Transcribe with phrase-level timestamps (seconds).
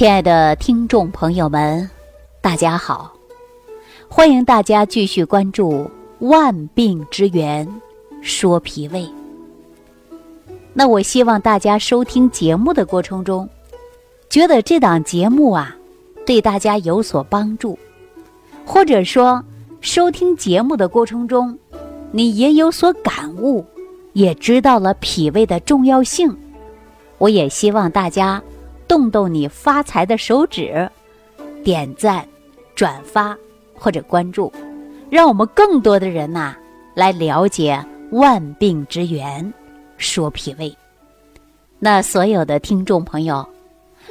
[0.00, 1.90] 亲爱的听众朋友们，
[2.40, 3.12] 大家好！
[4.08, 5.72] 欢迎大家继续关注
[6.20, 7.68] 《万病之源
[8.22, 9.02] 说脾胃》。
[10.72, 13.46] 那我希望大家收听节目的过程中，
[14.30, 15.76] 觉得这档节目啊
[16.24, 17.78] 对大家有所帮助，
[18.64, 19.44] 或者说
[19.82, 21.58] 收听节目的过程中，
[22.10, 23.62] 你也有所感悟，
[24.14, 26.34] 也知道了脾胃的重要性。
[27.18, 28.42] 我也希望大家。
[28.90, 30.90] 动动你发财的手指，
[31.62, 32.26] 点赞、
[32.74, 33.38] 转发
[33.72, 34.52] 或者关注，
[35.08, 36.56] 让我们更多的人呐
[36.92, 37.80] 来了解
[38.10, 39.54] 万病之源，
[39.96, 40.76] 说脾胃。
[41.78, 43.48] 那所有的听众朋友，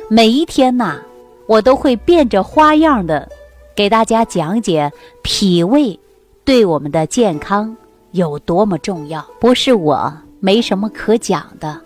[0.09, 0.97] 每一天呐，
[1.45, 3.29] 我都会变着花样的
[3.75, 4.89] 给大家讲解
[5.23, 5.99] 脾胃
[6.45, 7.75] 对我们的健康
[8.11, 9.21] 有多么重要。
[9.41, 11.77] 不是我没什么可讲的，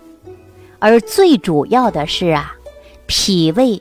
[0.78, 2.54] 而最主要的是啊。
[3.06, 3.80] 脾胃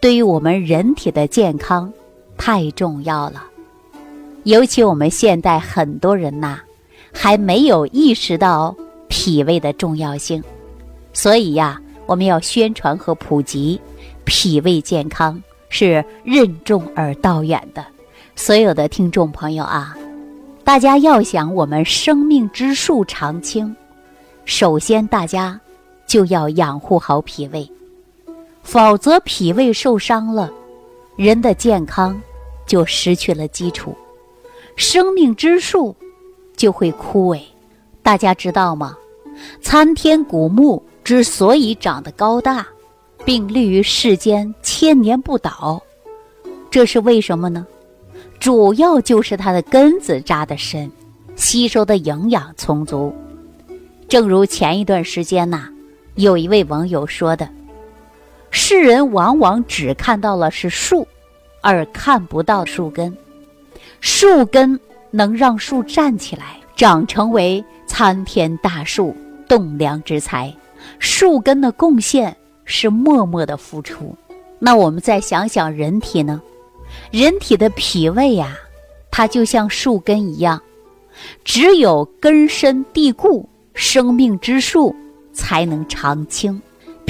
[0.00, 1.92] 对于我们人体的健康
[2.36, 3.42] 太重要了，
[4.44, 6.60] 尤其我们现代很多人呐，
[7.12, 8.74] 还没有意识到
[9.08, 10.42] 脾胃的重要性，
[11.12, 13.80] 所以呀，我们要宣传和普及
[14.24, 17.84] 脾胃健康是任重而道远的。
[18.36, 19.96] 所有的听众朋友啊，
[20.62, 23.74] 大家要想我们生命之树常青，
[24.44, 25.60] 首先大家
[26.06, 27.68] 就要养护好脾胃。
[28.70, 30.52] 否则，脾胃受伤了，
[31.16, 32.20] 人的健康
[32.66, 33.96] 就失去了基础，
[34.76, 35.96] 生命之树
[36.54, 37.40] 就会枯萎。
[38.02, 38.94] 大家知道吗？
[39.62, 42.68] 参天古木之所以长得高大，
[43.24, 45.82] 并立于世间千年不倒，
[46.70, 47.66] 这是为什么呢？
[48.38, 50.92] 主要就是它的根子扎得深，
[51.36, 53.14] 吸收的营养充足。
[54.10, 55.70] 正如前一段时间呐，
[56.16, 57.48] 有一位网友说的。
[58.50, 61.06] 世人往往只看到了是树，
[61.60, 63.16] 而看不到树根。
[64.00, 64.78] 树根
[65.10, 69.14] 能让树站起来，长成为参天大树、
[69.48, 70.54] 栋梁之材。
[70.98, 72.34] 树根的贡献
[72.64, 74.14] 是默默的付出。
[74.58, 76.40] 那我们再想想人体呢？
[77.10, 78.56] 人体的脾胃呀，
[79.10, 80.60] 它就像树根一样，
[81.44, 84.94] 只有根深蒂固，生命之树
[85.32, 86.60] 才能长青。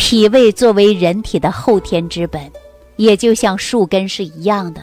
[0.00, 2.40] 脾胃作为人体的后天之本，
[2.96, 4.80] 也就像树根是一样的，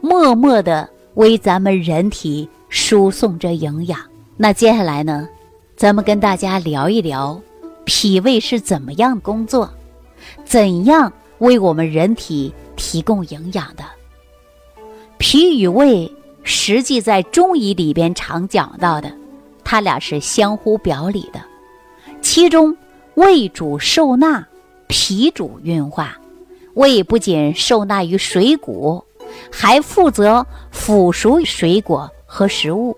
[0.00, 4.00] 默默的为咱们人体输送着营养。
[4.36, 5.28] 那接下来呢，
[5.76, 7.40] 咱们跟大家聊一聊，
[7.84, 9.72] 脾胃是怎么样工作，
[10.44, 13.84] 怎样为我们人体提供营养的。
[15.18, 19.10] 脾与胃，实际在中医里边常讲到的，
[19.62, 21.40] 它俩是相互表里的，
[22.20, 22.76] 其中。
[23.14, 24.46] 胃主受纳，
[24.88, 26.18] 脾主运化。
[26.74, 29.04] 胃不仅受纳于水谷，
[29.50, 32.96] 还负责腐熟水果和食物。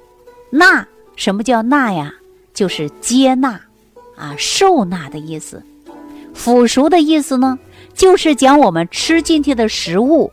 [0.51, 0.87] 纳，
[1.17, 2.13] 什么叫纳呀？
[2.55, 3.61] 就是接纳，
[4.17, 5.63] 啊，受纳的意思。
[6.35, 7.59] 腐熟的意思呢，
[7.95, 10.31] 就是将我们吃进去的食物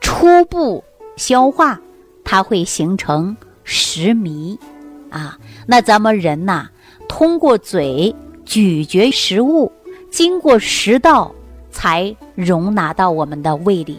[0.00, 0.84] 初步
[1.16, 1.80] 消化，
[2.24, 4.58] 它会形成食糜。
[5.10, 6.68] 啊，那咱们人呐，
[7.08, 8.14] 通过嘴。
[8.44, 9.70] 咀嚼食物，
[10.12, 11.34] 经过食道
[11.70, 13.98] 才容纳到我们的胃里，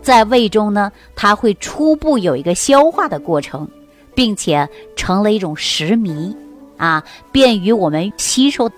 [0.00, 3.68] 在胃中呢，它会初步有一个消化的过程，
[4.14, 6.32] 并且成了一种食糜，
[6.76, 7.02] 啊，
[7.32, 8.70] 便于我们吸收。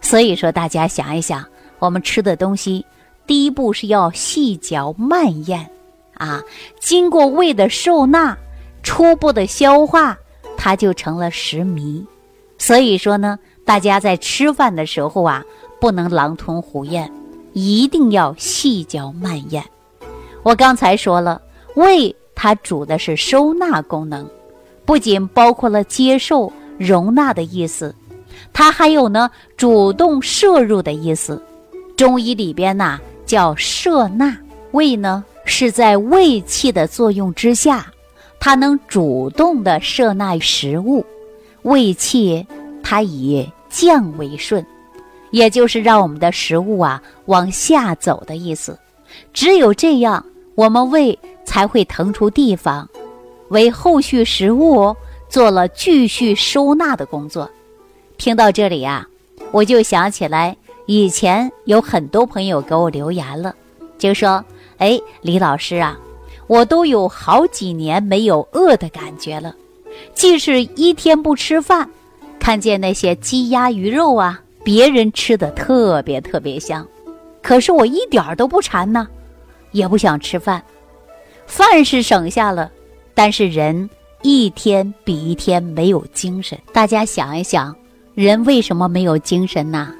[0.00, 1.44] 所以说，大家想一想，
[1.78, 2.84] 我们吃的东西，
[3.24, 5.70] 第一步是要细嚼慢咽，
[6.14, 6.42] 啊，
[6.80, 8.36] 经过胃的受纳，
[8.82, 10.18] 初步的消化，
[10.56, 12.04] 它就成了食糜。
[12.58, 13.38] 所以说呢。
[13.66, 15.44] 大家在吃饭的时候啊，
[15.80, 17.10] 不能狼吞虎咽，
[17.52, 19.62] 一定要细嚼慢咽。
[20.42, 21.40] 我刚才说了，
[21.74, 24.28] 胃它主的是收纳功能，
[24.84, 27.94] 不仅包括了接受、容纳的意思，
[28.52, 31.42] 它还有呢主动摄入的意思。
[31.96, 34.36] 中医里边呐叫摄纳，
[34.72, 37.86] 胃呢是在胃气的作用之下，
[38.38, 41.04] 它能主动的摄纳食物，
[41.62, 42.46] 胃气
[42.82, 43.46] 它以。
[43.68, 44.64] 降为顺，
[45.36, 48.78] 也就是让我们的食物啊往下走的意思。
[49.34, 50.24] 只有这样，
[50.54, 52.88] 我们胃才会腾出地方，
[53.50, 54.96] 为后续食物
[55.28, 57.50] 做了继续收纳的工作。
[58.16, 59.06] 听到这里啊，
[59.50, 60.56] 我就想起来
[60.86, 63.54] 以前有很多朋友给我留言了，
[63.98, 64.42] 就说
[64.78, 65.98] ：“哎，李老师啊，
[66.46, 69.54] 我都有好几年没有饿的感觉了，
[70.14, 71.86] 即使一天不吃饭。”
[72.40, 76.84] 看见那些鸡鸭鱼肉啊，别人吃的特别特别香，
[77.40, 79.06] 可是我一点儿都不馋呢。
[79.70, 80.60] 也不想吃饭，
[81.46, 82.68] 饭是省下了，
[83.14, 83.88] 但是人
[84.22, 86.58] 一天比一天没有精神。
[86.72, 87.76] 大家想一想，
[88.16, 89.94] 人为什么没有精神呢？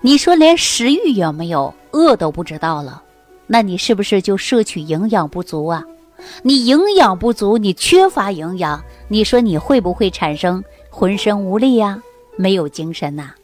[0.00, 3.02] 你说连食欲有没有，饿都不知道了，
[3.46, 5.84] 那你是不是就摄取营养不足啊？
[6.42, 12.02] 你营养不足，你缺乏营养，你说你会不会产生浑身无力呀？
[12.36, 13.34] 没有精神呐？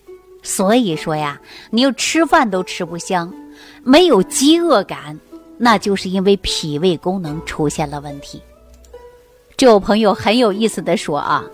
[0.46, 1.40] 所以说呀，
[1.70, 3.34] 你又吃饭都吃不香，
[3.82, 5.18] 没有饥饿感，
[5.58, 8.40] 那就是因为脾胃功能出现了问题。
[9.56, 11.44] 这位朋友很有意思的说啊，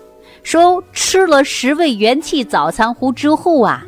[0.43, 3.83] 说吃了十味元气早餐糊之后啊，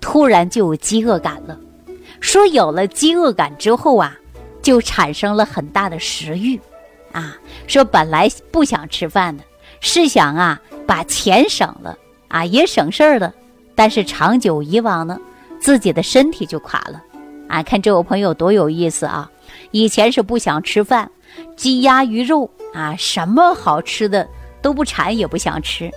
[0.00, 1.56] 突然就有饥饿感了。
[2.20, 4.18] 说有了饥饿感之后啊，
[4.60, 6.60] 就产生了很大的食欲。
[7.12, 7.38] 啊，
[7.68, 9.44] 说本来不想吃饭的，
[9.80, 11.96] 是想啊把钱省了
[12.26, 13.32] 啊，也省事儿了。
[13.78, 15.16] 但是长久以往呢，
[15.60, 17.00] 自己的身体就垮了。
[17.46, 19.30] 啊，看这位朋友多有意思啊！
[19.70, 21.08] 以前是不想吃饭，
[21.54, 24.28] 鸡鸭鱼肉啊，什么好吃的
[24.60, 25.88] 都不馋也不想吃。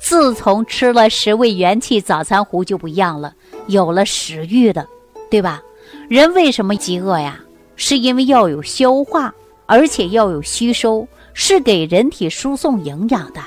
[0.00, 3.34] 自从吃了十味元气早餐糊就不一样了，
[3.66, 4.88] 有了食欲的，
[5.30, 5.62] 对吧？
[6.08, 7.38] 人为什么饥饿呀？
[7.76, 9.34] 是因为要有消化。
[9.66, 13.40] 而且要有吸收，是给人体输送营养的，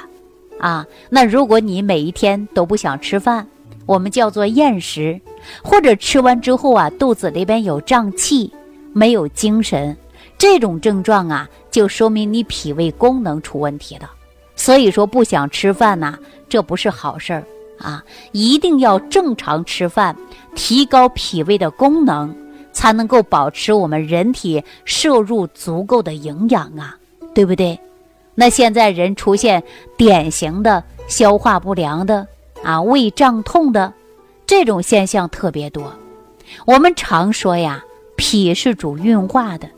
[0.60, 3.48] 啊，那如果你每一天都不想吃饭，
[3.90, 5.20] 我们叫做厌食，
[5.64, 8.54] 或者吃完之后啊，肚子里边有胀气，
[8.94, 9.98] 没有精神，
[10.38, 14.12] 这种症状啊，就说明你脾胃功能出问题了。
[14.56, 17.44] 所以说不想吃饭呐，这不是好事儿
[17.80, 20.16] 啊，一定要正常吃饭，
[20.54, 22.36] 提高脾胃的功能。
[22.72, 26.96] 才能够保持我们人体摄入足够的营养啊，
[27.34, 27.78] 对不对？
[28.36, 29.62] 那现在人出现
[29.98, 32.26] 典型的消化不良的
[32.64, 33.94] 啊，胃胀痛的
[34.46, 35.94] 这种现象特别多。
[36.66, 37.84] 我们常说呀，
[38.16, 39.70] 脾是主运化的，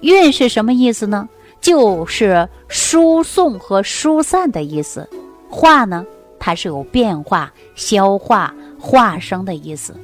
[0.00, 1.28] 运是什么意思呢？
[1.60, 5.08] 就是输送和疏散的意思。
[5.48, 6.04] 化呢，
[6.38, 9.94] 它是有变化、消化、化生的意思。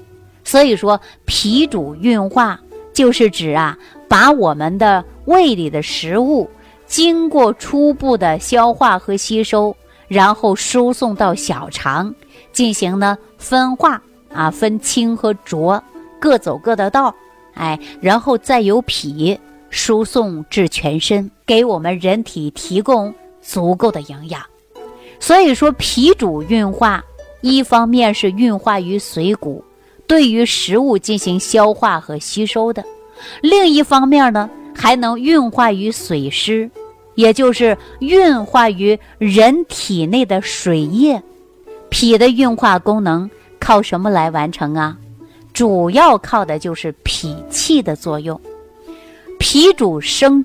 [0.44, 2.60] 所以说，脾主运化，
[2.92, 3.76] 就是指啊，
[4.08, 6.48] 把我们的胃里的食物
[6.86, 9.74] 经过初步的消化和吸收，
[10.08, 12.12] 然后输送到小肠，
[12.52, 14.02] 进行呢分化
[14.32, 15.82] 啊，分清和浊，
[16.18, 17.14] 各走各的道，
[17.54, 19.38] 哎，然后再由脾
[19.70, 24.42] 输送至全身，给我们人体提供足够的营养。
[25.20, 27.04] 所以说，脾主运化，
[27.40, 29.62] 一方面是运化于髓骨。
[30.06, 32.82] 对于食物进行消化和吸收的，
[33.42, 36.70] 另一方面呢，还能运化于水湿，
[37.18, 41.20] 也就是运化于人体内的水液。
[41.88, 43.28] 脾的运化功能
[43.58, 44.96] 靠什么来完成啊？
[45.52, 48.40] 主要靠的就是脾气的作用。
[49.36, 50.44] 脾主升，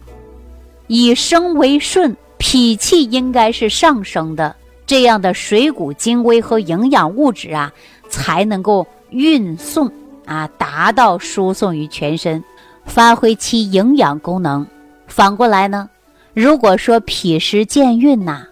[0.87, 4.55] 以升为顺，脾气应该是上升的，
[4.87, 7.71] 这样的水谷精微和营养物质啊，
[8.09, 8.85] 才能够。
[9.11, 9.91] 运送
[10.25, 12.43] 啊，达到输送于全身，
[12.83, 14.65] 发挥其营养功能。
[15.05, 15.87] 反过来呢，
[16.33, 18.47] 如果说脾湿健运呐，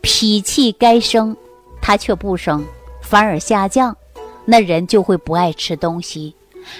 [0.00, 1.36] 脾气该升，
[1.80, 2.64] 它却不升，
[3.02, 3.96] 反而下降，
[4.44, 6.34] 那人就会不爱吃东西，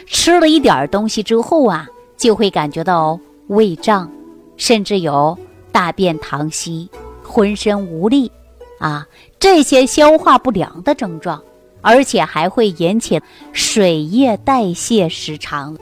[0.07, 3.19] 吃了一点东西之后啊，就会感觉到
[3.49, 4.11] 胃胀，
[4.57, 5.37] 甚至有
[5.73, 6.89] 大便溏稀、
[7.23, 8.31] 浑身无力
[8.79, 9.07] 啊
[9.41, 11.43] 这些消化不良的症状。
[11.87, 13.21] 而且还会引起
[13.53, 15.77] 水液代谢失常，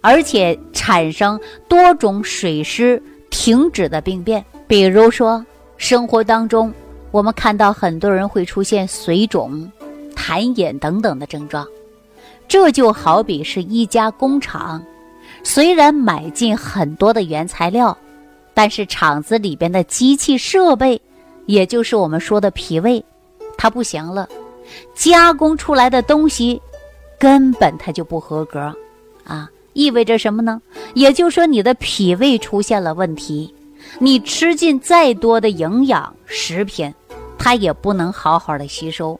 [0.00, 1.38] 而且产生
[1.68, 3.00] 多种水湿
[3.30, 4.44] 停止的病变。
[4.66, 5.44] 比如说，
[5.76, 6.72] 生活当中
[7.10, 9.70] 我们看到很多人会出现水肿、
[10.14, 11.66] 痰饮等等的症状。
[12.46, 14.82] 这就好比是一家工厂，
[15.42, 17.96] 虽然买进很多的原材料，
[18.54, 21.00] 但是厂子里边的机器设备，
[21.46, 23.04] 也就是我们说的脾胃，
[23.56, 24.28] 它不行了。
[24.94, 26.60] 加工出来的东西，
[27.18, 28.72] 根本它就不合格，
[29.24, 30.60] 啊，意味着什么呢？
[30.94, 33.54] 也就是说你的脾胃出现了问题，
[34.00, 36.92] 你吃进再多的营养食品，
[37.38, 39.18] 它也不能好好的吸收，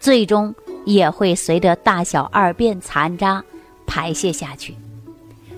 [0.00, 0.52] 最终
[0.84, 3.40] 也会随着大小二便残渣
[3.86, 4.74] 排泄下去。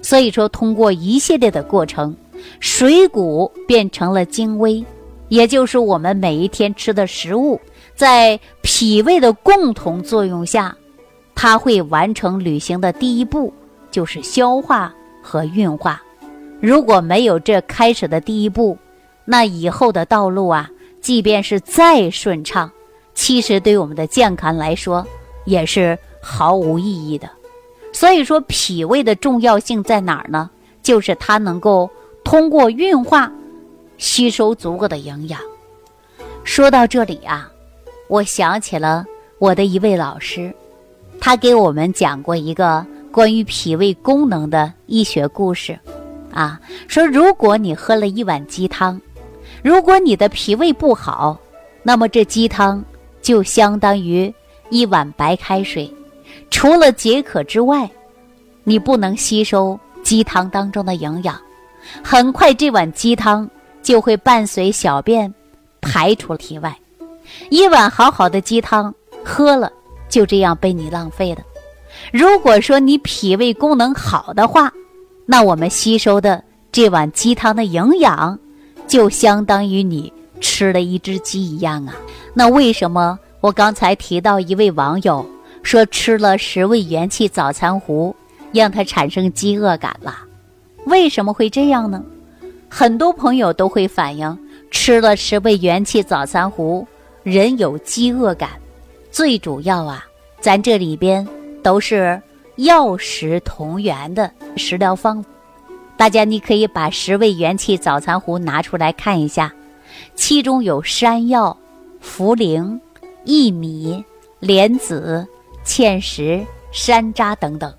[0.02, 2.14] 所以说，通过一系列的过程，
[2.60, 4.84] 水谷变成了精微，
[5.30, 7.58] 也就是我们每一天吃的食物。
[7.94, 10.76] 在脾胃的共同作用下，
[11.34, 13.50] 它会完成旅行的第一步，
[13.92, 16.02] 就是消化和运化。
[16.60, 18.76] 如果没有这开始的第一步，
[19.24, 20.68] 那以后的道路啊，
[21.00, 22.68] 即便是再顺畅，
[23.14, 25.06] 其实对我们的健康来说
[25.44, 27.30] 也是毫无意义的。
[27.92, 30.50] 所以说，脾胃的重要性在哪儿呢？
[30.82, 31.88] 就是它能够
[32.24, 33.30] 通过运化
[33.98, 35.38] 吸收足够的营养。
[36.42, 37.48] 说到这里啊，
[38.08, 39.04] 我想起了
[39.38, 40.52] 我的一位老师，
[41.20, 45.78] 他给我们讲过一个关于脾胃功能的医学故事，
[46.32, 48.98] 啊，说如果你喝了一碗鸡汤，
[49.62, 51.38] 如果你的脾胃不好，
[51.82, 52.82] 那么这鸡汤
[53.20, 54.32] 就相当于
[54.70, 55.92] 一碗白开水，
[56.50, 57.88] 除了解渴之外，
[58.64, 61.38] 你不能吸收鸡汤当中的营养，
[62.02, 63.48] 很快这碗鸡汤
[63.82, 65.32] 就会伴随小便。
[65.84, 66.78] 排出体外，
[67.50, 69.68] 一碗好好的鸡汤喝了，
[70.08, 71.42] 就这样被你浪费了。
[72.10, 74.72] 如果说你脾胃功能好的话，
[75.26, 76.42] 那我们吸收的
[76.72, 78.38] 这碗鸡汤的营养，
[78.86, 81.94] 就相当于你吃了一只鸡一样啊。
[82.34, 85.24] 那为什么我刚才提到一位网友
[85.62, 88.14] 说吃了十味元气早餐糊，
[88.52, 90.18] 让他产生饥饿感了？
[90.86, 92.02] 为什么会这样呢？
[92.68, 94.38] 很多朋友都会反映。
[94.74, 96.86] 吃了十味元气早餐糊，
[97.22, 98.48] 人有饥饿感。
[99.10, 100.02] 最主要啊，
[100.40, 101.28] 咱这里边
[101.62, 102.20] 都是
[102.56, 105.24] 药食同源的食疗方。
[105.96, 109.52] 大家你可以把十味元气早餐壶拿出来看一下，
[110.14, 111.56] 其中有山药、
[112.02, 112.80] 茯苓、
[113.24, 114.04] 薏米、
[114.40, 115.26] 莲子、
[115.64, 117.72] 芡实、山楂等等，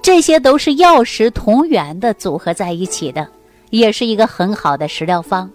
[0.00, 3.28] 这些都是药食同源的组合在一起的，
[3.70, 5.50] 也是一个很好的食疗方。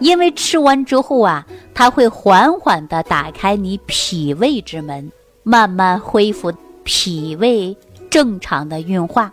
[0.00, 5.10] 因为吃完之后啊，它会缓缓地打开你脾胃之门，
[5.42, 6.52] 慢慢恢复
[6.84, 7.76] 脾胃
[8.08, 9.32] 正常的运化，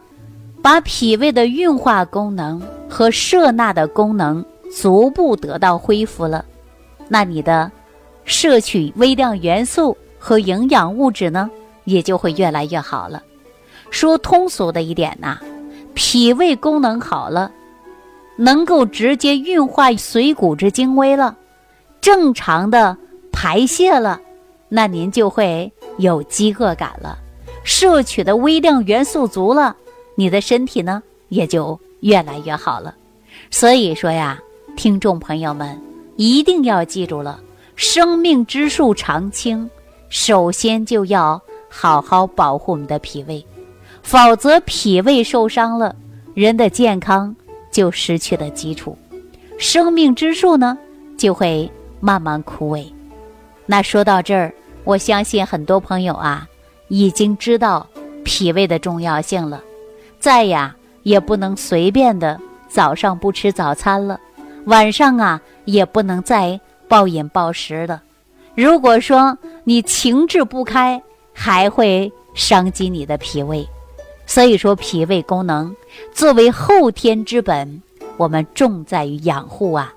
[0.62, 4.44] 把脾胃的运化功能和摄纳的功能
[4.82, 6.44] 逐步得到恢复了。
[7.08, 7.72] 那你的
[8.26, 11.50] 摄取微量元素和营养物质呢，
[11.84, 13.22] 也就会越来越好了。
[13.90, 15.38] 说通俗的一点呐，
[15.94, 17.52] 脾胃功能好了。
[18.38, 21.36] 能够直接运化水谷之精微了，
[22.00, 22.98] 正常的
[23.32, 24.20] 排泄了，
[24.70, 27.20] 那您就会有饥饿感了，
[27.64, 29.76] 摄取的微量元素足了，
[30.16, 32.96] 你的身体呢也就越来越好了。
[33.50, 34.40] 所以说呀，
[34.76, 35.80] 听众朋友们
[36.16, 37.40] 一定要记住了，
[37.76, 39.70] 生命之树常青，
[40.10, 43.46] 首先就要好好保护我们的脾胃，
[44.02, 45.96] 否则脾胃受伤了，
[46.34, 47.36] 人的健康。
[47.72, 48.98] 就失去了基础，
[49.58, 50.78] 生命之树呢
[51.18, 52.86] 就会慢慢枯萎。
[53.66, 54.54] 那说到这儿，
[54.84, 56.46] 我相信很多朋友啊
[56.92, 57.88] 已经知道
[58.22, 59.64] 脾胃的重要性了。
[60.20, 64.20] 再呀，也不能随便的早上不吃早餐了，
[64.66, 68.04] 晚上啊也不能再暴饮暴食了。
[68.56, 73.66] 如果说你情志不开，还会伤及你的脾胃。
[74.26, 75.74] 所以说，脾胃功能
[76.14, 77.82] 作为后天之本，
[78.18, 79.94] 我们重在于养护啊。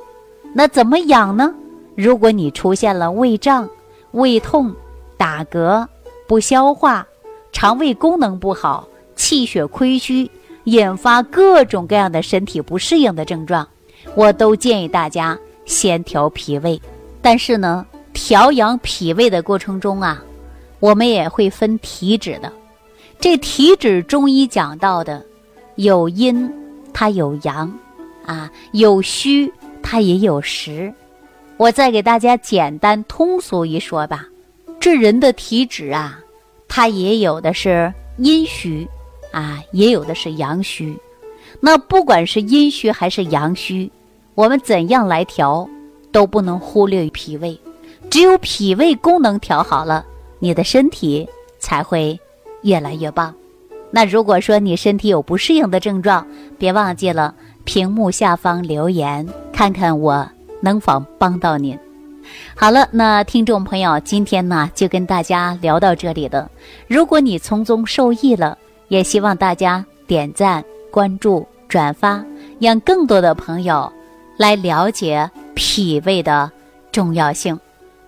[0.55, 1.53] 那怎么养呢？
[1.97, 3.69] 如果你出现了胃胀、
[4.13, 4.73] 胃痛、
[5.17, 5.87] 打嗝、
[6.27, 7.07] 不消化、
[7.53, 10.31] 肠胃功能不好、气血亏虚，
[10.65, 13.67] 引发各种各样的身体不适应的症状，
[14.15, 16.81] 我都建议大家先调脾胃。
[17.21, 20.23] 但是呢，调养脾胃的过程中啊，
[20.81, 22.53] 我们也会分体质的。
[23.21, 25.25] 这体质中医讲到的，
[25.77, 26.53] 有阴，
[26.93, 27.73] 它有阳，
[28.27, 29.51] 啊，有虚，
[29.83, 30.93] 它也有实。
[31.57, 34.27] 我再给大家简单通俗一说吧，
[34.85, 36.21] 这人的体质啊，
[36.69, 38.87] 它也有的是阴虚，
[39.33, 40.95] 啊，也有的是阳虚。
[41.59, 43.91] 那不管是阴虚还是阳虚，
[44.35, 45.67] 我们怎样来调，
[46.13, 47.59] 都不能忽略脾胃。
[48.11, 50.05] 只有脾胃功能调好了，
[50.39, 51.27] 你的身体
[51.59, 52.21] 才会。
[52.61, 53.35] 越来越棒。
[53.91, 56.27] 那如果说你身体有不适应的症状，
[56.59, 61.75] 别忘记了屏幕下方留言，看看我能否帮到您。
[62.57, 66.51] 好了，那听众朋友，今天呢就跟大家聊到这里了。
[66.87, 68.57] 如果你从中受益了，
[68.89, 72.25] 也希望大家点赞、关注、转发，
[72.59, 73.93] 让更多的朋友
[74.37, 76.51] 来了解脾胃的
[76.93, 77.59] 重要性。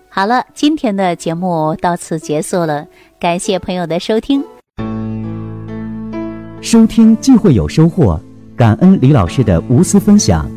[0.09, 2.85] 好了，今天的节目到此结束了。
[3.19, 4.43] 感谢朋友的收听，
[6.61, 8.19] 收听既会有收获，
[8.55, 10.56] 感恩李老师的无私分享。